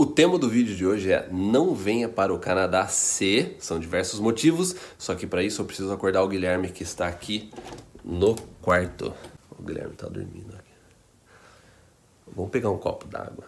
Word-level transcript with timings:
O 0.00 0.06
tema 0.06 0.38
do 0.38 0.48
vídeo 0.48 0.76
de 0.76 0.86
hoje 0.86 1.10
é 1.12 1.28
Não 1.32 1.74
venha 1.74 2.08
para 2.08 2.32
o 2.32 2.38
Canadá 2.38 2.86
se. 2.86 3.56
São 3.58 3.80
diversos 3.80 4.20
motivos, 4.20 4.76
só 4.96 5.14
que 5.16 5.26
para 5.26 5.42
isso 5.42 5.60
eu 5.60 5.66
preciso 5.66 5.92
acordar 5.92 6.22
o 6.22 6.28
Guilherme 6.28 6.70
que 6.70 6.84
está 6.84 7.08
aqui 7.08 7.50
no 8.04 8.36
quarto. 8.62 9.12
O 9.58 9.62
Guilherme 9.62 9.94
está 9.94 10.08
dormindo 10.08 10.54
aqui. 10.54 10.68
Vamos 12.32 12.52
pegar 12.52 12.70
um 12.70 12.78
copo 12.78 13.08
d'água. 13.08 13.44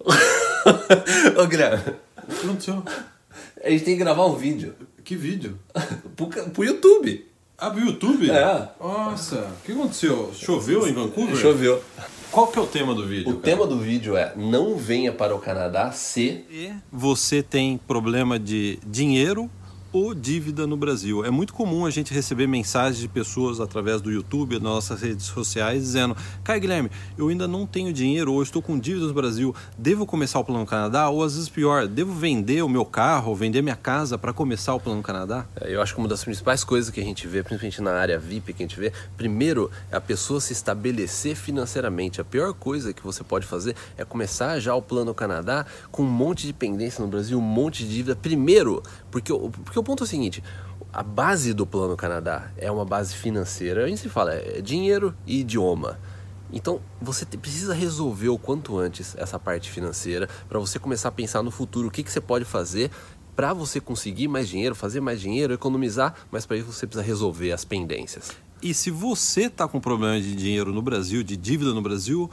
Ô 1.40 1.46
Guilherme, 1.46 1.94
O 2.16 2.26
que 2.34 2.46
aconteceu? 2.46 2.82
a 3.62 3.70
gente 3.70 3.84
tem 3.84 3.96
que 3.96 4.02
gravar 4.02 4.26
um 4.26 4.34
vídeo 4.34 4.74
Que 5.04 5.14
vídeo? 5.14 5.58
pro, 6.16 6.26
pro 6.28 6.64
YouTube. 6.64 7.30
Ah, 7.62 7.70
pro 7.70 7.80
YouTube? 7.80 8.28
É. 8.28 8.68
Nossa, 8.80 9.36
o 9.36 9.64
que 9.64 9.70
aconteceu? 9.70 10.32
Choveu 10.34 10.84
em 10.88 10.92
Vancouver? 10.92 11.36
Choveu. 11.36 11.80
Qual 12.32 12.48
que 12.48 12.58
é 12.58 12.62
o 12.62 12.66
tema 12.66 12.92
do 12.92 13.06
vídeo? 13.06 13.34
O 13.34 13.36
tema 13.36 13.68
do 13.68 13.78
vídeo 13.78 14.16
é 14.16 14.32
Não 14.34 14.76
venha 14.76 15.12
para 15.12 15.32
o 15.32 15.38
Canadá 15.38 15.92
se. 15.92 16.44
Você 16.90 17.40
tem 17.40 17.78
problema 17.78 18.36
de 18.36 18.80
dinheiro 18.84 19.48
ou 19.92 20.14
dívida 20.14 20.66
no 20.66 20.76
Brasil. 20.76 21.24
É 21.24 21.30
muito 21.30 21.52
comum 21.52 21.84
a 21.84 21.90
gente 21.90 22.14
receber 22.14 22.46
mensagens 22.46 22.98
de 22.98 23.08
pessoas 23.08 23.60
através 23.60 24.00
do 24.00 24.10
YouTube, 24.10 24.54
das 24.54 24.62
nossas 24.62 25.02
redes 25.02 25.26
sociais, 25.26 25.82
dizendo: 25.82 26.16
Caio 26.42 26.60
Guilherme, 26.60 26.90
eu 27.18 27.28
ainda 27.28 27.46
não 27.46 27.66
tenho 27.66 27.92
dinheiro 27.92 28.32
ou 28.32 28.42
estou 28.42 28.62
com 28.62 28.78
dívidas 28.78 29.08
no 29.08 29.14
Brasil, 29.14 29.54
devo 29.76 30.06
começar 30.06 30.40
o 30.40 30.44
Plano 30.44 30.64
Canadá? 30.64 31.10
Ou 31.10 31.22
às 31.22 31.34
vezes 31.34 31.48
pior, 31.48 31.86
devo 31.86 32.12
vender 32.14 32.62
o 32.62 32.68
meu 32.68 32.84
carro, 32.84 33.34
vender 33.34 33.60
minha 33.60 33.76
casa 33.76 34.16
para 34.16 34.32
começar 34.32 34.74
o 34.74 34.80
Plano 34.80 35.02
Canadá? 35.02 35.46
É, 35.60 35.74
Eu 35.74 35.82
acho 35.82 35.94
que 35.94 36.00
uma 36.00 36.08
das 36.08 36.24
principais 36.24 36.64
coisas 36.64 36.90
que 36.90 37.00
a 37.00 37.04
gente 37.04 37.26
vê, 37.26 37.42
principalmente 37.42 37.82
na 37.82 37.92
área 37.92 38.18
VIP 38.18 38.54
que 38.54 38.62
a 38.62 38.66
gente 38.66 38.78
vê, 38.78 38.92
primeiro 39.16 39.70
é 39.90 39.96
a 39.96 40.00
pessoa 40.00 40.40
se 40.40 40.52
estabelecer 40.52 41.36
financeiramente. 41.36 42.20
A 42.20 42.24
pior 42.24 42.54
coisa 42.54 42.92
que 42.92 43.02
você 43.02 43.22
pode 43.22 43.46
fazer 43.46 43.76
é 43.96 44.04
começar 44.04 44.58
já 44.58 44.74
o 44.74 44.80
plano 44.80 45.14
Canadá 45.14 45.66
com 45.90 46.02
um 46.02 46.10
monte 46.10 46.46
de 46.46 46.52
pendência 46.52 47.02
no 47.04 47.10
Brasil, 47.10 47.38
um 47.38 47.42
monte 47.42 47.84
de 47.84 47.90
dívida. 47.90 48.16
Primeiro, 48.16 48.82
porque, 49.10 49.32
porque 49.32 49.81
o 49.82 49.84
ponto 49.84 50.04
é 50.04 50.06
o 50.06 50.08
seguinte. 50.08 50.42
A 50.92 51.02
base 51.02 51.52
do 51.52 51.66
plano 51.66 51.96
Canadá 51.96 52.50
é 52.56 52.70
uma 52.70 52.84
base 52.84 53.14
financeira. 53.14 53.84
A 53.84 53.88
gente 53.88 54.00
se 54.00 54.08
fala, 54.08 54.32
é 54.32 54.60
dinheiro 54.60 55.14
e 55.26 55.40
idioma. 55.40 55.98
Então, 56.52 56.80
você 57.00 57.24
precisa 57.24 57.74
resolver 57.74 58.28
o 58.28 58.38
quanto 58.38 58.78
antes 58.78 59.16
essa 59.18 59.38
parte 59.38 59.70
financeira 59.70 60.28
para 60.48 60.58
você 60.58 60.78
começar 60.78 61.08
a 61.08 61.12
pensar 61.12 61.42
no 61.42 61.50
futuro, 61.50 61.88
o 61.88 61.90
que, 61.90 62.02
que 62.02 62.12
você 62.12 62.20
pode 62.20 62.44
fazer 62.44 62.90
para 63.34 63.54
você 63.54 63.80
conseguir 63.80 64.28
mais 64.28 64.48
dinheiro, 64.48 64.74
fazer 64.74 65.00
mais 65.00 65.18
dinheiro, 65.20 65.54
economizar, 65.54 66.14
mas 66.30 66.44
para 66.44 66.58
isso 66.58 66.70
você 66.70 66.86
precisa 66.86 67.04
resolver 67.04 67.50
as 67.52 67.64
pendências. 67.64 68.30
E 68.62 68.74
se 68.74 68.90
você 68.90 69.44
está 69.44 69.66
com 69.66 69.80
problema 69.80 70.20
de 70.20 70.36
dinheiro 70.36 70.72
no 70.72 70.82
Brasil, 70.82 71.22
de 71.22 71.36
dívida 71.36 71.72
no 71.72 71.80
Brasil, 71.80 72.30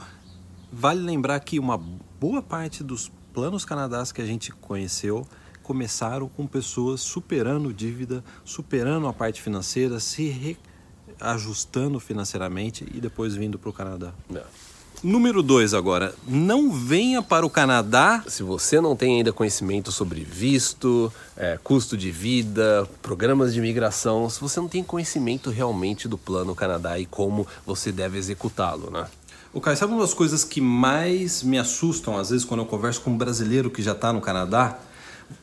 vale 0.70 1.00
lembrar 1.00 1.40
que 1.40 1.58
uma 1.58 1.80
boa 2.20 2.42
parte 2.42 2.84
dos 2.84 3.10
planos 3.32 3.64
canadás 3.64 4.12
que 4.12 4.20
a 4.20 4.26
gente 4.26 4.52
conheceu 4.52 5.26
começaram 5.70 6.28
com 6.28 6.48
pessoas 6.48 7.00
superando 7.00 7.72
dívida, 7.72 8.24
superando 8.44 9.06
a 9.06 9.12
parte 9.12 9.40
financeira, 9.40 10.00
se 10.00 10.56
reajustando 11.20 12.00
financeiramente 12.00 12.84
e 12.92 13.00
depois 13.00 13.36
vindo 13.36 13.56
para 13.56 13.70
o 13.70 13.72
Canadá. 13.72 14.12
É. 14.34 14.42
Número 15.00 15.44
dois 15.44 15.72
agora, 15.72 16.12
não 16.26 16.72
venha 16.72 17.22
para 17.22 17.46
o 17.46 17.48
Canadá 17.48 18.24
Se 18.26 18.42
você 18.42 18.80
não 18.80 18.96
tem 18.96 19.18
ainda 19.18 19.32
conhecimento 19.32 19.92
sobre 19.92 20.22
visto, 20.22 21.12
é, 21.36 21.56
custo 21.62 21.96
de 21.96 22.10
vida, 22.10 22.84
programas 23.00 23.52
de 23.52 23.60
imigração, 23.60 24.28
se 24.28 24.40
você 24.40 24.58
não 24.58 24.66
tem 24.66 24.82
conhecimento 24.82 25.50
realmente 25.50 26.08
do 26.08 26.18
plano 26.18 26.52
Canadá 26.52 26.98
e 26.98 27.06
como 27.06 27.46
você 27.64 27.92
deve 27.92 28.18
executá-lo, 28.18 28.90
né? 28.90 29.06
O 29.52 29.60
Caio, 29.60 29.76
sabe 29.76 29.92
uma 29.92 30.02
das 30.02 30.14
coisas 30.14 30.42
que 30.44 30.60
mais 30.60 31.44
me 31.44 31.58
assustam, 31.58 32.18
às 32.18 32.30
vezes, 32.30 32.44
quando 32.44 32.60
eu 32.60 32.66
converso 32.66 33.00
com 33.02 33.10
um 33.10 33.16
brasileiro 33.16 33.70
que 33.70 33.82
já 33.82 33.92
está 33.92 34.12
no 34.12 34.20
Canadá? 34.20 34.78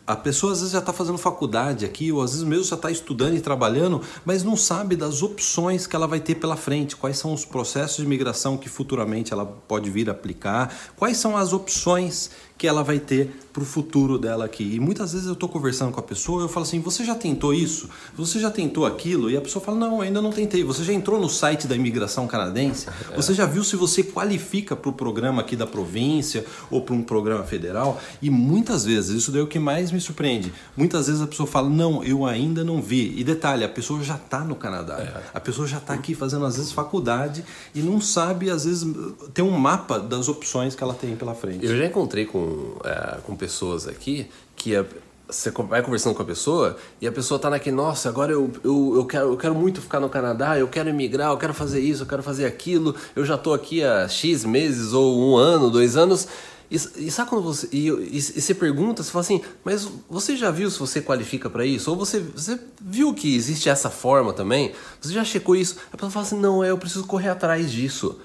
A 0.06 0.16
pessoa 0.16 0.54
às 0.54 0.60
vezes 0.60 0.74
já 0.74 0.80
está 0.80 0.94
fazendo 0.94 1.18
faculdade 1.18 1.86
aqui, 1.86 2.12
ou 2.12 2.22
às 2.22 2.32
vezes 2.32 2.46
mesmo 2.46 2.64
já 2.64 2.76
está 2.76 2.90
estudando 2.90 3.36
e 3.36 3.42
trabalhando, 3.42 4.02
mas 4.26 4.44
não 4.44 4.56
sabe 4.56 4.96
das 4.96 5.22
opções 5.22 5.86
que 5.86 5.96
ela 5.96 6.08
vai 6.08 6.20
ter 6.20 6.36
pela 6.36 6.56
frente, 6.56 6.96
quais 6.96 7.18
são 7.18 7.34
os 7.34 7.44
processos 7.44 7.98
de 7.98 8.04
imigração 8.04 8.58
que 8.58 8.70
futuramente 8.70 9.34
ela 9.34 9.46
pode 9.46 9.90
vir 9.90 10.10
aplicar, 10.10 10.74
quais 10.96 11.18
são 11.18 11.36
as 11.36 11.52
opções 11.54 12.32
que 12.58 12.68
ela 12.68 12.84
vai 12.84 13.00
ter 13.00 13.32
para 13.58 13.64
o 13.64 13.66
futuro 13.66 14.20
dela 14.20 14.46
aqui. 14.46 14.76
E 14.76 14.80
muitas 14.80 15.14
vezes 15.14 15.26
eu 15.26 15.34
estou 15.34 15.50
conversando 15.50 15.92
com 15.92 16.00
a 16.00 16.04
pessoa 16.04 16.44
eu 16.44 16.50
falo 16.50 16.64
assim: 16.64 16.80
você 16.80 17.04
já 17.04 17.16
tentou 17.16 17.54
isso? 17.54 17.90
Você 18.16 18.40
já 18.40 18.52
tentou 18.52 18.86
aquilo? 18.86 19.32
E 19.32 19.38
a 19.38 19.42
pessoa 19.42 19.64
fala: 19.64 19.78
não, 19.78 20.00
ainda 20.00 20.22
não 20.22 20.32
tentei. 20.32 20.64
Você 20.64 20.84
já 20.84 20.94
entrou 20.94 21.20
no 21.20 21.28
site 21.28 21.68
da 21.68 21.76
imigração 21.76 22.28
canadense? 22.28 22.88
Você 23.16 23.34
já 23.34 23.46
viu 23.46 23.64
se 23.64 23.76
você 23.76 24.04
qualifica 24.04 24.76
para 24.76 24.90
o 24.90 24.94
programa 24.94 25.42
aqui 25.42 25.56
da 25.56 25.66
província 25.66 26.46
ou 26.70 26.82
para 26.82 26.94
um 26.94 27.02
programa 27.02 27.44
federal? 27.44 28.00
E 28.22 28.30
muitas 28.30 28.86
vezes, 28.86 29.10
isso 29.10 29.32
daí 29.32 29.42
é 29.42 29.44
o 29.44 29.48
que 29.48 29.58
mais 29.58 29.92
me 29.92 30.00
surpreende. 30.00 30.54
Muitas 30.76 31.08
vezes 31.08 31.22
a 31.22 31.28
pessoa 31.28 31.48
fala: 31.48 31.68
não, 31.68 32.04
eu 32.04 32.26
ainda 32.26 32.64
não 32.64 32.80
vi. 32.80 33.14
E 33.18 33.24
detalhe, 33.24 33.64
a 33.64 33.70
pessoa 33.70 34.04
já 34.04 34.16
está 34.16 34.42
no 34.42 34.56
Canadá. 34.56 35.24
A 35.34 35.40
pessoa 35.40 35.68
já 35.68 35.78
está 35.78 35.94
aqui 35.94 36.14
fazendo 36.14 36.46
às 36.46 36.58
vezes 36.58 36.72
faculdade 36.72 37.44
e 37.74 37.82
não 37.82 38.00
sabe, 38.00 38.52
às 38.52 38.66
vezes, 38.66 38.88
ter 39.34 39.42
um 39.42 39.58
mapa 39.58 40.00
das 40.00 40.30
opções 40.30 40.76
que 40.76 40.84
ela 40.84 40.94
tem 40.94 41.16
pela 41.16 41.34
frente. 41.34 41.66
Eu 41.66 41.76
já 41.76 41.86
encontrei 41.86 42.26
com, 42.26 42.47
é, 42.84 43.18
com 43.26 43.36
pessoas 43.36 43.88
aqui 43.88 44.28
que 44.56 44.76
a- 44.76 44.86
você 45.30 45.52
co- 45.52 45.64
vai 45.64 45.82
conversando 45.82 46.16
com 46.16 46.22
a 46.22 46.26
pessoa 46.26 46.78
e 47.02 47.08
a 47.08 47.12
pessoa 47.12 47.38
tá 47.38 47.50
naquele, 47.50 47.76
nossa, 47.76 48.08
agora 48.08 48.32
eu, 48.32 48.50
eu, 48.64 48.94
eu, 48.96 49.06
quero, 49.06 49.34
eu 49.34 49.38
quero 49.38 49.54
muito 49.54 49.82
ficar 49.82 50.00
no 50.00 50.08
Canadá, 50.10 50.58
eu 50.58 50.68
quero 50.70 50.88
emigrar, 50.90 51.32
eu 51.32 51.38
quero 51.38 51.54
fazer 51.54 51.82
isso, 51.82 52.04
eu 52.04 52.08
quero 52.08 52.24
fazer 52.24 52.46
aquilo, 52.46 52.96
eu 53.16 53.26
já 53.26 53.38
tô 53.38 53.54
aqui 53.54 53.84
há 53.84 54.08
X 54.08 54.46
meses 54.46 54.94
ou 54.94 55.20
um 55.20 55.36
ano, 55.36 55.70
dois 55.70 55.98
anos. 55.98 56.28
E, 56.72 56.76
e 56.76 57.12
sabe 57.12 57.30
quando 57.30 57.44
você. 57.44 57.68
E, 57.72 57.88
e, 57.90 58.18
e 58.18 58.22
você 58.22 58.54
pergunta, 58.54 59.02
você 59.04 59.10
fala 59.12 59.22
assim, 59.22 59.42
mas 59.64 59.88
você 60.10 60.36
já 60.36 60.52
viu 60.52 60.70
se 60.70 60.78
você 60.80 61.02
qualifica 61.02 61.50
para 61.50 61.66
isso? 61.66 61.90
Ou 61.90 61.96
você, 61.98 62.20
você 62.20 62.60
viu 62.82 63.14
que 63.14 63.36
existe 63.36 63.70
essa 63.70 63.90
forma 63.90 64.34
também? 64.34 64.74
Você 65.02 65.14
já 65.14 65.24
checou 65.24 65.56
isso? 65.56 65.78
A 65.92 65.96
pessoa 65.98 66.12
fala 66.12 66.26
assim, 66.26 66.40
não, 66.40 66.62
é, 66.64 66.70
eu 66.72 66.78
preciso 66.78 67.06
correr 67.06 67.30
atrás 67.30 67.72
disso. 67.72 68.20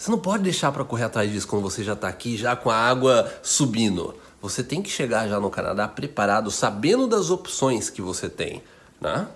Você 0.00 0.10
não 0.10 0.18
pode 0.18 0.42
deixar 0.42 0.72
para 0.72 0.82
correr 0.82 1.04
atrás 1.04 1.30
disso 1.30 1.46
quando 1.46 1.60
você 1.60 1.84
já 1.84 1.92
está 1.92 2.08
aqui, 2.08 2.34
já 2.34 2.56
com 2.56 2.70
a 2.70 2.74
água 2.74 3.30
subindo. 3.42 4.14
Você 4.40 4.64
tem 4.64 4.80
que 4.80 4.88
chegar 4.88 5.28
já 5.28 5.38
no 5.38 5.50
Canadá 5.50 5.86
preparado, 5.86 6.50
sabendo 6.50 7.06
das 7.06 7.28
opções 7.28 7.90
que 7.90 8.00
você 8.00 8.26
tem, 8.26 8.62
né? 8.98 9.28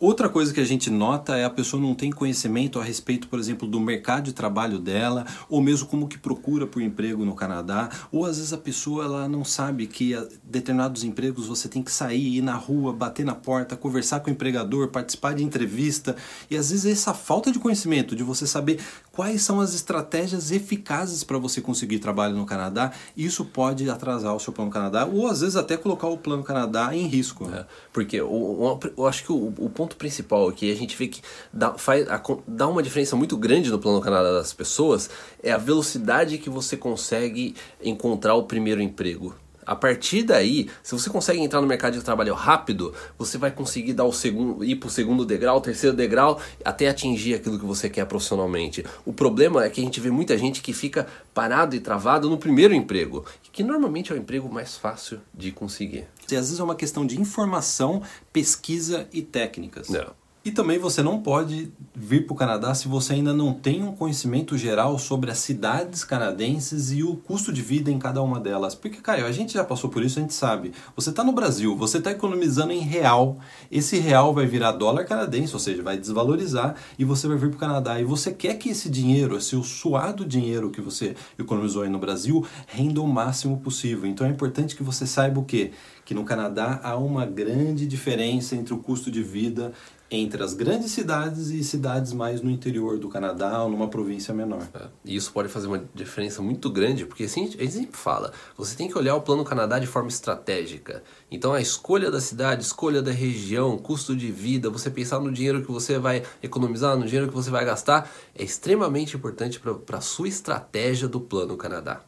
Outra 0.00 0.30
coisa 0.30 0.54
que 0.54 0.60
a 0.60 0.64
gente 0.64 0.88
nota 0.88 1.36
é 1.36 1.44
a 1.44 1.50
pessoa 1.50 1.78
não 1.80 1.94
tem 1.94 2.10
conhecimento 2.10 2.80
a 2.80 2.82
respeito, 2.82 3.28
por 3.28 3.38
exemplo, 3.38 3.68
do 3.68 3.78
mercado 3.78 4.24
de 4.24 4.32
trabalho 4.32 4.78
dela, 4.78 5.26
ou 5.46 5.60
mesmo 5.60 5.86
como 5.86 6.08
que 6.08 6.16
procura 6.16 6.66
por 6.66 6.80
emprego 6.80 7.22
no 7.22 7.34
Canadá, 7.34 7.90
ou 8.10 8.24
às 8.24 8.38
vezes 8.38 8.54
a 8.54 8.56
pessoa 8.56 9.04
ela 9.04 9.28
não 9.28 9.44
sabe 9.44 9.86
que 9.86 10.16
determinados 10.42 11.04
empregos 11.04 11.46
você 11.48 11.68
tem 11.68 11.82
que 11.82 11.92
sair, 11.92 12.38
ir 12.38 12.40
na 12.40 12.54
rua, 12.54 12.94
bater 12.94 13.26
na 13.26 13.34
porta, 13.34 13.76
conversar 13.76 14.20
com 14.20 14.30
o 14.30 14.32
empregador, 14.32 14.88
participar 14.88 15.34
de 15.34 15.44
entrevista, 15.44 16.16
e 16.50 16.56
às 16.56 16.70
vezes 16.70 16.86
essa 16.90 17.12
falta 17.12 17.52
de 17.52 17.58
conhecimento, 17.58 18.16
de 18.16 18.22
você 18.22 18.46
saber 18.46 18.80
quais 19.12 19.42
são 19.42 19.60
as 19.60 19.74
estratégias 19.74 20.50
eficazes 20.50 21.22
para 21.22 21.36
você 21.36 21.60
conseguir 21.60 21.98
trabalho 21.98 22.34
no 22.34 22.46
Canadá, 22.46 22.90
isso 23.14 23.44
pode 23.44 23.90
atrasar 23.90 24.34
o 24.34 24.40
seu 24.40 24.50
plano 24.50 24.70
Canadá, 24.70 25.04
ou 25.04 25.26
às 25.26 25.42
vezes 25.42 25.56
até 25.56 25.76
colocar 25.76 26.06
o 26.08 26.16
plano 26.16 26.42
Canadá 26.42 26.96
em 26.96 27.06
risco. 27.06 27.46
né? 27.46 27.58
É, 27.60 27.66
Porque 27.92 28.18
o, 28.22 28.26
o- 28.32 28.80
eu 28.96 29.06
acho 29.06 29.24
que 29.24 29.32
o, 29.32 29.52
o 29.58 29.68
ponto 29.68 29.89
principal 29.96 30.48
aqui, 30.48 30.70
a 30.70 30.76
gente 30.76 30.96
vê 30.96 31.08
que 31.08 31.20
dá, 31.52 31.74
faz, 31.74 32.08
a 32.08 32.22
dá 32.46 32.68
uma 32.68 32.82
diferença 32.82 33.16
muito 33.16 33.36
grande 33.36 33.70
no 33.70 33.78
plano 33.78 34.00
Canadá 34.00 34.32
das 34.32 34.52
pessoas, 34.52 35.08
é 35.42 35.52
a 35.52 35.58
velocidade 35.58 36.38
que 36.38 36.50
você 36.50 36.76
consegue 36.76 37.54
encontrar 37.82 38.34
o 38.34 38.44
primeiro 38.44 38.82
emprego. 38.82 39.34
A 39.66 39.76
partir 39.76 40.22
daí, 40.22 40.68
se 40.82 40.92
você 40.92 41.10
consegue 41.10 41.40
entrar 41.40 41.60
no 41.60 41.66
mercado 41.66 41.94
de 41.94 42.02
trabalho 42.02 42.34
rápido, 42.34 42.94
você 43.18 43.38
vai 43.38 43.50
conseguir 43.50 43.92
dar 43.92 44.04
o 44.04 44.12
segundo, 44.12 44.64
ir 44.64 44.76
para 44.76 44.88
o 44.88 44.90
segundo 44.90 45.24
degrau, 45.24 45.60
terceiro 45.60 45.94
degrau, 45.94 46.40
até 46.64 46.88
atingir 46.88 47.34
aquilo 47.34 47.58
que 47.58 47.64
você 47.64 47.88
quer 47.88 48.06
profissionalmente. 48.06 48.84
O 49.04 49.12
problema 49.12 49.64
é 49.64 49.70
que 49.70 49.80
a 49.80 49.84
gente 49.84 50.00
vê 50.00 50.10
muita 50.10 50.36
gente 50.36 50.62
que 50.62 50.72
fica 50.72 51.06
parado 51.34 51.76
e 51.76 51.80
travado 51.80 52.28
no 52.28 52.38
primeiro 52.38 52.74
emprego, 52.74 53.24
que 53.52 53.62
normalmente 53.62 54.12
é 54.12 54.14
o 54.14 54.18
emprego 54.18 54.52
mais 54.52 54.76
fácil 54.76 55.20
de 55.34 55.52
conseguir. 55.52 56.06
E 56.30 56.36
às 56.36 56.46
vezes 56.46 56.60
é 56.60 56.62
uma 56.62 56.76
questão 56.76 57.06
de 57.06 57.20
informação, 57.20 58.02
pesquisa 58.32 59.08
e 59.12 59.22
técnicas. 59.22 59.92
É. 59.92 60.06
E 60.42 60.50
também 60.50 60.78
você 60.78 61.02
não 61.02 61.20
pode 61.20 61.70
vir 61.94 62.24
para 62.24 62.32
o 62.32 62.36
Canadá 62.36 62.74
se 62.74 62.88
você 62.88 63.12
ainda 63.12 63.30
não 63.30 63.52
tem 63.52 63.82
um 63.82 63.92
conhecimento 63.92 64.56
geral 64.56 64.98
sobre 64.98 65.30
as 65.30 65.36
cidades 65.36 66.02
canadenses 66.02 66.90
e 66.92 67.02
o 67.02 67.14
custo 67.14 67.52
de 67.52 67.60
vida 67.60 67.90
em 67.90 67.98
cada 67.98 68.22
uma 68.22 68.40
delas. 68.40 68.74
Porque, 68.74 69.02
Caio, 69.02 69.26
a 69.26 69.32
gente 69.32 69.52
já 69.52 69.62
passou 69.62 69.90
por 69.90 70.02
isso, 70.02 70.18
a 70.18 70.22
gente 70.22 70.32
sabe. 70.32 70.72
Você 70.96 71.10
está 71.10 71.22
no 71.22 71.32
Brasil, 71.32 71.76
você 71.76 71.98
está 71.98 72.10
economizando 72.10 72.72
em 72.72 72.80
real. 72.80 73.36
Esse 73.70 73.98
real 73.98 74.32
vai 74.32 74.46
virar 74.46 74.72
dólar 74.72 75.04
canadense, 75.04 75.52
ou 75.52 75.60
seja, 75.60 75.82
vai 75.82 75.98
desvalorizar 75.98 76.74
e 76.98 77.04
você 77.04 77.28
vai 77.28 77.36
vir 77.36 77.50
para 77.50 77.56
o 77.56 77.60
Canadá. 77.60 78.00
E 78.00 78.04
você 78.04 78.32
quer 78.32 78.54
que 78.54 78.70
esse 78.70 78.88
dinheiro, 78.88 79.36
esse 79.36 79.62
suado 79.62 80.24
dinheiro 80.24 80.70
que 80.70 80.80
você 80.80 81.14
economizou 81.38 81.82
aí 81.82 81.90
no 81.90 81.98
Brasil, 81.98 82.46
renda 82.66 83.02
o 83.02 83.06
máximo 83.06 83.58
possível. 83.58 84.08
Então 84.08 84.26
é 84.26 84.30
importante 84.30 84.74
que 84.74 84.82
você 84.82 85.06
saiba 85.06 85.38
o 85.38 85.44
quê? 85.44 85.72
Que 86.04 86.14
no 86.14 86.24
Canadá 86.24 86.80
há 86.82 86.96
uma 86.96 87.26
grande 87.26 87.86
diferença 87.86 88.56
entre 88.56 88.74
o 88.74 88.78
custo 88.78 89.10
de 89.10 89.22
vida 89.22 89.72
entre 90.10 90.42
as 90.42 90.54
grandes 90.54 90.90
cidades 90.90 91.50
e 91.50 91.62
cidades 91.62 92.12
mais 92.12 92.42
no 92.42 92.50
interior 92.50 92.98
do 92.98 93.08
Canadá 93.08 93.62
ou 93.62 93.70
numa 93.70 93.88
província 93.88 94.34
menor. 94.34 94.66
É, 94.74 94.88
e 95.04 95.14
isso 95.14 95.32
pode 95.32 95.48
fazer 95.48 95.68
uma 95.68 95.84
diferença 95.94 96.42
muito 96.42 96.68
grande, 96.68 97.06
porque 97.06 97.24
assim, 97.24 97.44
a 97.44 97.46
gente 97.46 97.70
sempre 97.70 97.96
fala, 97.96 98.32
você 98.56 98.74
tem 98.74 98.88
que 98.88 98.98
olhar 98.98 99.14
o 99.14 99.20
Plano 99.20 99.44
Canadá 99.44 99.78
de 99.78 99.86
forma 99.86 100.08
estratégica. 100.08 101.04
Então 101.30 101.52
a 101.52 101.60
escolha 101.60 102.10
da 102.10 102.20
cidade, 102.20 102.62
escolha 102.62 103.00
da 103.00 103.12
região, 103.12 103.78
custo 103.78 104.16
de 104.16 104.32
vida, 104.32 104.68
você 104.68 104.90
pensar 104.90 105.20
no 105.20 105.30
dinheiro 105.30 105.62
que 105.62 105.70
você 105.70 105.98
vai 105.98 106.24
economizar, 106.42 106.96
no 106.96 107.06
dinheiro 107.06 107.28
que 107.28 107.34
você 107.34 107.50
vai 107.50 107.64
gastar, 107.64 108.10
é 108.34 108.42
extremamente 108.42 109.16
importante 109.16 109.60
para 109.60 109.98
a 109.98 110.00
sua 110.00 110.26
estratégia 110.26 111.06
do 111.06 111.20
Plano 111.20 111.56
Canadá. 111.56 112.02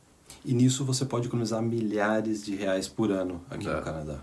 E 0.45 0.53
nisso 0.53 0.85
você 0.85 1.05
pode 1.05 1.29
economizar 1.29 1.63
milhares 1.63 2.45
de 2.45 2.55
reais 2.55 2.89
por 2.89 3.11
ano 3.11 3.41
aqui 3.51 3.69
é. 3.69 3.75
no 3.75 3.83
Canadá. 3.83 4.19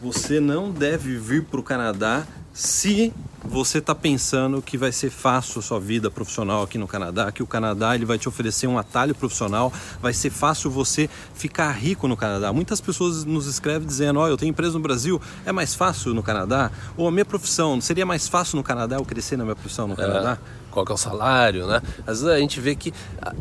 Você 0.00 0.38
não 0.38 0.70
deve 0.70 1.16
vir 1.16 1.44
para 1.44 1.58
o 1.58 1.62
Canadá 1.62 2.26
se 2.58 3.14
você 3.44 3.78
está 3.78 3.94
pensando 3.94 4.60
que 4.60 4.76
vai 4.76 4.90
ser 4.90 5.10
fácil 5.10 5.60
a 5.60 5.62
sua 5.62 5.78
vida 5.78 6.10
profissional 6.10 6.64
aqui 6.64 6.76
no 6.76 6.88
Canadá, 6.88 7.30
que 7.30 7.40
o 7.40 7.46
Canadá 7.46 7.94
ele 7.94 8.04
vai 8.04 8.18
te 8.18 8.28
oferecer 8.28 8.66
um 8.66 8.76
atalho 8.76 9.14
profissional, 9.14 9.72
vai 10.02 10.12
ser 10.12 10.30
fácil 10.30 10.68
você 10.68 11.08
ficar 11.34 11.70
rico 11.70 12.08
no 12.08 12.16
Canadá. 12.16 12.52
Muitas 12.52 12.80
pessoas 12.80 13.24
nos 13.24 13.46
escrevem 13.46 13.86
dizendo: 13.86 14.18
Ó, 14.18 14.24
oh, 14.24 14.28
eu 14.28 14.36
tenho 14.36 14.50
empresa 14.50 14.72
no 14.72 14.80
Brasil, 14.80 15.22
é 15.46 15.52
mais 15.52 15.76
fácil 15.76 16.12
no 16.12 16.22
Canadá? 16.22 16.72
Ou 16.96 17.06
a 17.06 17.12
minha 17.12 17.24
profissão, 17.24 17.80
seria 17.80 18.04
mais 18.04 18.26
fácil 18.26 18.56
no 18.56 18.64
Canadá 18.64 18.96
eu 18.96 19.04
crescer 19.04 19.36
na 19.36 19.44
minha 19.44 19.56
profissão 19.56 19.86
no 19.86 19.94
é. 19.94 19.96
Canadá? 19.96 20.38
qual 20.70 20.86
é 20.88 20.92
o 20.92 20.96
salário, 20.96 21.66
né? 21.66 21.80
Às 22.06 22.20
vezes 22.20 22.26
a 22.26 22.38
gente 22.38 22.60
vê 22.60 22.74
que 22.74 22.92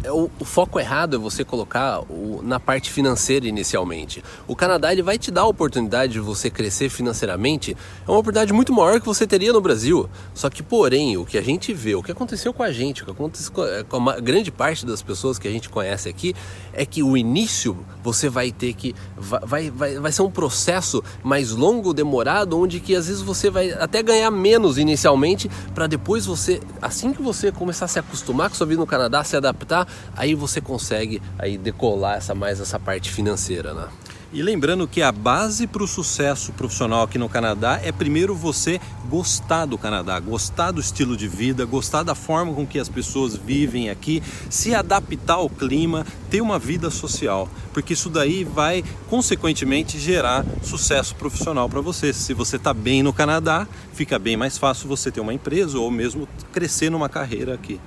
é 0.04 0.12
o, 0.12 0.30
o 0.40 0.46
foco 0.46 0.80
errado 0.80 1.16
é 1.16 1.20
você 1.20 1.44
colocar 1.44 2.00
o, 2.10 2.42
na 2.44 2.60
parte 2.60 2.92
financeira 2.92 3.48
inicialmente. 3.48 4.24
O 4.48 4.56
Canadá 4.56 4.92
ele 4.92 5.02
vai 5.02 5.18
te 5.18 5.30
dar 5.30 5.42
a 5.42 5.48
oportunidade 5.48 6.14
de 6.14 6.20
você 6.20 6.50
crescer 6.50 6.90
financeiramente, 6.90 7.76
é 8.08 8.12
uma 8.12 8.20
oportunidade 8.20 8.54
muito 8.54 8.74
maior 8.74 9.00
que 9.00 9.06
você 9.08 9.26
teria 9.26 9.54
no 9.54 9.62
Brasil. 9.62 10.10
Só 10.34 10.50
que, 10.50 10.62
porém, 10.62 11.18
o 11.18 11.26
que 11.26 11.38
a 11.38 11.42
gente 11.42 11.74
vê, 11.74 11.96
o 11.96 12.04
que 12.04 12.12
aconteceu 12.12 12.54
com 12.54 12.64
a 12.64 12.72
gente, 12.72 13.02
o 13.02 13.06
que 13.06 13.12
aconteceu 13.12 13.52
com 13.88 14.10
a 14.10 14.20
grande 14.20 14.52
parte 14.52 14.86
das 14.86 15.02
pessoas 15.02 15.40
que 15.40 15.48
a 15.48 15.52
gente 15.52 15.70
conhece 15.70 16.10
aqui, 16.10 16.36
é 16.74 16.86
que 16.86 17.02
o 17.02 17.18
início 17.18 17.78
você 18.04 18.30
vai 18.30 18.52
ter 18.52 18.74
que. 18.74 18.94
Vai, 19.18 19.72
vai, 19.72 20.00
vai 20.00 20.12
ser 20.12 20.22
um 20.22 20.30
processo 20.30 21.04
mais 21.24 21.52
longo, 21.52 21.94
demorado, 21.94 22.60
onde 22.60 22.80
que 22.80 22.96
às 22.96 23.08
vezes 23.08 23.22
você 23.22 23.50
vai 23.50 23.72
até 23.72 24.04
ganhar 24.04 24.30
menos 24.30 24.78
inicialmente, 24.78 25.50
para 25.74 25.88
depois 25.88 26.26
você, 26.26 26.60
assim 26.82 27.14
que 27.14 27.22
você 27.22 27.52
começar 27.52 27.86
a 27.86 27.88
se 27.88 28.00
acostumar 28.00 28.50
com 28.50 28.56
sua 28.56 28.68
vida 28.68 28.80
no 28.80 28.88
Canadá, 28.88 29.24
se 29.24 29.36
adaptar, 29.36 29.88
aí 30.16 30.36
você 30.36 30.62
consegue 30.62 31.22
aí 31.40 31.58
decolar 31.58 32.18
essa 32.18 32.36
mais 32.36 32.60
essa 32.60 32.80
parte 32.80 33.10
financeira, 33.12 33.74
né? 33.74 33.88
E 34.34 34.42
lembrando 34.42 34.86
que 34.86 35.02
a 35.02 35.10
base 35.10 35.66
para 35.66 35.82
o 35.82 35.88
sucesso 35.88 36.52
profissional 36.52 37.04
aqui 37.04 37.18
no 37.18 37.30
Canadá 37.30 37.80
é 37.82 37.94
primeiro 37.94 38.36
você 38.36 38.80
gostar 39.10 39.66
do 39.66 39.78
Canadá, 39.78 40.20
gostar 40.20 40.72
do 40.72 40.82
estilo 40.82 41.16
de 41.16 41.30
vida, 41.30 41.64
gostar 41.64 42.04
da 42.04 42.14
forma 42.14 42.54
com 42.54 42.68
que 42.68 42.78
as 42.78 42.90
pessoas 42.90 43.38
vivem 43.38 43.90
aqui, 43.90 44.22
se 44.50 44.76
adaptar 44.76 45.36
ao 45.36 45.50
clima, 45.50 46.06
ter 46.30 46.42
uma 46.42 46.60
vida 46.60 46.90
social, 46.90 47.48
porque 47.72 47.94
isso 47.94 48.10
daí 48.10 48.44
vai 48.44 48.84
consequentemente 49.10 49.98
gerar 49.98 50.46
sucesso 50.62 51.16
profissional 51.16 51.70
para 51.70 51.80
você. 51.80 52.12
Se 52.12 52.34
você 52.34 52.58
está 52.58 52.74
bem 52.74 53.02
no 53.02 53.14
Canadá, 53.14 53.66
fica 53.94 54.20
bem 54.20 54.36
mais 54.36 54.58
fácil 54.58 54.90
você 54.90 55.10
ter 55.10 55.22
uma 55.22 55.34
empresa 55.34 55.80
ou 55.80 55.90
mesmo 55.90 56.28
crescer 56.52 56.90
numa 56.90 57.08
carreira 57.08 57.54
aqui. 57.54 57.80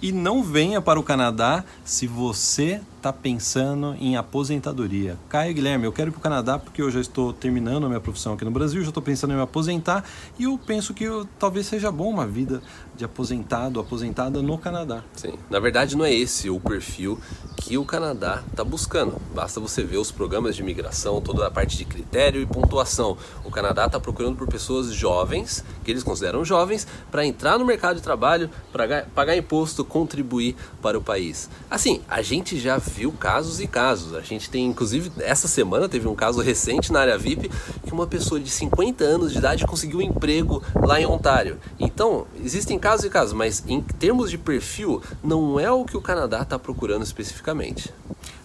E 0.00 0.12
não 0.12 0.42
venha 0.42 0.80
para 0.80 1.00
o 1.00 1.02
Canadá 1.02 1.64
se 1.84 2.06
você 2.06 2.80
está 2.96 3.12
pensando 3.12 3.96
em 3.98 4.16
aposentadoria. 4.16 5.16
Caio 5.28 5.54
Guilherme, 5.54 5.84
eu 5.84 5.92
quero 5.92 6.10
ir 6.10 6.12
para 6.12 6.18
o 6.18 6.22
Canadá 6.22 6.58
porque 6.58 6.82
eu 6.82 6.90
já 6.90 7.00
estou 7.00 7.32
terminando 7.32 7.84
a 7.84 7.88
minha 7.88 8.00
profissão 8.00 8.34
aqui 8.34 8.44
no 8.44 8.50
Brasil, 8.50 8.82
já 8.82 8.88
estou 8.88 9.02
pensando 9.02 9.32
em 9.32 9.36
me 9.36 9.42
aposentar 9.42 10.04
e 10.38 10.44
eu 10.44 10.58
penso 10.58 10.92
que 10.92 11.04
eu, 11.04 11.26
talvez 11.38 11.66
seja 11.66 11.90
bom 11.90 12.10
uma 12.10 12.26
vida 12.26 12.60
de 12.96 13.04
aposentado, 13.04 13.80
aposentada 13.80 14.42
no 14.42 14.58
Canadá. 14.58 15.02
Sim, 15.14 15.34
na 15.48 15.60
verdade 15.60 15.96
não 15.96 16.04
é 16.04 16.12
esse 16.12 16.50
o 16.50 16.58
perfil 16.60 17.18
que 17.66 17.76
o 17.76 17.84
Canadá 17.84 18.44
está 18.48 18.62
buscando. 18.62 19.20
Basta 19.34 19.58
você 19.58 19.82
ver 19.82 19.96
os 19.96 20.12
programas 20.12 20.54
de 20.54 20.62
imigração, 20.62 21.20
toda 21.20 21.44
a 21.44 21.50
parte 21.50 21.76
de 21.76 21.84
critério 21.84 22.40
e 22.40 22.46
pontuação. 22.46 23.18
O 23.44 23.50
Canadá 23.50 23.86
está 23.86 23.98
procurando 23.98 24.36
por 24.36 24.46
pessoas 24.46 24.92
jovens, 24.92 25.64
que 25.82 25.90
eles 25.90 26.04
consideram 26.04 26.44
jovens, 26.44 26.86
para 27.10 27.26
entrar 27.26 27.58
no 27.58 27.64
mercado 27.64 27.96
de 27.96 28.02
trabalho, 28.02 28.48
para 28.70 29.02
pagar 29.12 29.36
imposto, 29.36 29.84
contribuir 29.84 30.54
para 30.80 30.96
o 30.96 31.02
país. 31.02 31.50
Assim, 31.68 32.02
a 32.08 32.22
gente 32.22 32.56
já 32.56 32.78
viu 32.78 33.10
casos 33.10 33.58
e 33.60 33.66
casos. 33.66 34.14
A 34.14 34.20
gente 34.20 34.48
tem, 34.48 34.64
inclusive, 34.64 35.10
essa 35.18 35.48
semana 35.48 35.88
teve 35.88 36.06
um 36.06 36.14
caso 36.14 36.40
recente 36.40 36.92
na 36.92 37.00
área 37.00 37.18
VIP 37.18 37.50
que 37.84 37.92
uma 37.92 38.06
pessoa 38.06 38.38
de 38.38 38.48
50 38.48 39.02
anos 39.02 39.32
de 39.32 39.38
idade 39.38 39.66
conseguiu 39.66 39.98
um 39.98 40.02
emprego 40.02 40.62
lá 40.72 41.00
em 41.00 41.06
Ontário. 41.06 41.58
Então, 41.80 42.28
existem 42.44 42.78
casos 42.78 43.06
e 43.06 43.10
casos, 43.10 43.32
mas 43.32 43.64
em 43.66 43.80
termos 43.80 44.30
de 44.30 44.38
perfil, 44.38 45.02
não 45.20 45.58
é 45.58 45.68
o 45.68 45.84
que 45.84 45.96
o 45.96 46.00
Canadá 46.00 46.42
está 46.42 46.56
procurando 46.56 47.02
especificamente. 47.02 47.55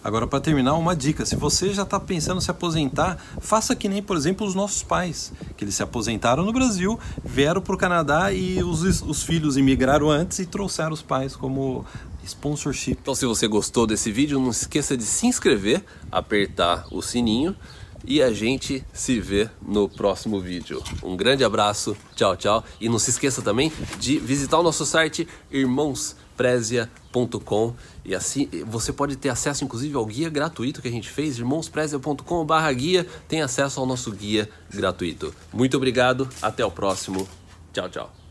Agora, 0.04 0.26
para 0.26 0.40
terminar, 0.40 0.74
uma 0.74 0.96
dica: 0.96 1.24
se 1.24 1.36
você 1.36 1.72
já 1.72 1.82
está 1.82 2.00
pensando 2.00 2.38
em 2.38 2.40
se 2.40 2.50
aposentar, 2.50 3.16
faça 3.40 3.76
que 3.76 3.88
nem, 3.88 4.02
por 4.02 4.16
exemplo, 4.16 4.46
os 4.46 4.54
nossos 4.54 4.82
pais, 4.82 5.32
que 5.56 5.64
eles 5.64 5.74
se 5.74 5.82
aposentaram 5.82 6.44
no 6.44 6.52
Brasil, 6.52 6.98
vieram 7.24 7.60
para 7.60 7.74
o 7.74 7.78
Canadá 7.78 8.32
e 8.32 8.62
os, 8.62 9.02
os 9.02 9.22
filhos 9.22 9.56
imigraram 9.56 10.10
antes 10.10 10.40
e 10.40 10.46
trouxeram 10.46 10.92
os 10.92 11.02
pais 11.02 11.36
como 11.36 11.84
sponsorship. 12.24 12.98
Então, 13.00 13.14
se 13.14 13.26
você 13.26 13.46
gostou 13.46 13.86
desse 13.86 14.10
vídeo, 14.10 14.40
não 14.40 14.52
se 14.52 14.62
esqueça 14.62 14.96
de 14.96 15.04
se 15.04 15.26
inscrever, 15.26 15.84
apertar 16.10 16.86
o 16.90 17.00
sininho 17.00 17.54
e 18.04 18.22
a 18.22 18.32
gente 18.32 18.84
se 18.92 19.18
vê 19.20 19.48
no 19.60 19.88
próximo 19.88 20.40
vídeo. 20.40 20.80
Um 21.02 21.16
grande 21.16 21.42
abraço, 21.44 21.96
tchau, 22.14 22.36
tchau. 22.36 22.64
E 22.80 22.88
não 22.88 22.98
se 22.98 23.10
esqueça 23.10 23.42
também 23.42 23.70
de 23.98 24.18
visitar 24.18 24.58
o 24.58 24.62
nosso 24.62 24.86
site 24.86 25.28
irmãosprezia.com 25.50 27.74
e 28.04 28.14
assim 28.14 28.48
você 28.66 28.92
pode 28.92 29.16
ter 29.16 29.28
acesso 29.28 29.64
inclusive 29.64 29.96
ao 29.96 30.06
guia 30.06 30.28
gratuito 30.28 30.82
que 30.82 30.88
a 30.88 30.92
gente 30.92 31.08
fez, 31.08 31.38
irmãosprezia.com/guia, 31.38 33.06
tem 33.28 33.42
acesso 33.42 33.78
ao 33.80 33.86
nosso 33.86 34.10
guia 34.10 34.48
gratuito. 34.72 35.32
Muito 35.52 35.76
obrigado, 35.76 36.28
até 36.40 36.64
o 36.64 36.70
próximo. 36.70 37.28
Tchau, 37.72 37.88
tchau. 37.88 38.21